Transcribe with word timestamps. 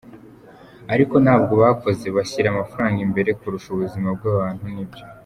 Ariko 0.93 1.15
ntabyo 1.23 1.53
bakoze, 1.63 2.05
bashyira 2.15 2.47
amafaranga 2.51 2.99
imbere 3.07 3.29
kurusha 3.39 3.67
ubuzima 3.71 4.07
bw’abantu 4.17 4.65
ni 4.75 4.85
byo. 4.91 5.03